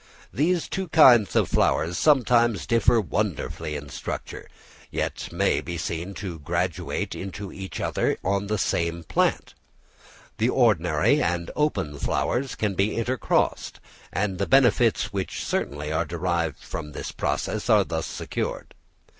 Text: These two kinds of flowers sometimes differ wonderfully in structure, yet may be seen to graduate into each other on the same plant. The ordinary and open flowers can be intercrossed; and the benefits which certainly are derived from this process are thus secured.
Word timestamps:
These 0.33 0.67
two 0.67 0.87
kinds 0.87 1.35
of 1.35 1.47
flowers 1.47 1.95
sometimes 1.95 2.65
differ 2.65 2.99
wonderfully 2.99 3.75
in 3.75 3.89
structure, 3.89 4.47
yet 4.89 5.31
may 5.31 5.61
be 5.61 5.77
seen 5.77 6.15
to 6.15 6.39
graduate 6.39 7.13
into 7.13 7.51
each 7.51 7.79
other 7.79 8.17
on 8.23 8.47
the 8.47 8.57
same 8.57 9.03
plant. 9.03 9.53
The 10.39 10.49
ordinary 10.49 11.21
and 11.21 11.51
open 11.55 11.99
flowers 11.99 12.55
can 12.55 12.73
be 12.73 12.95
intercrossed; 12.97 13.73
and 14.11 14.39
the 14.39 14.47
benefits 14.47 15.13
which 15.13 15.45
certainly 15.45 15.91
are 15.91 16.05
derived 16.05 16.57
from 16.57 16.93
this 16.93 17.11
process 17.11 17.69
are 17.69 17.83
thus 17.83 18.07
secured. 18.07 18.73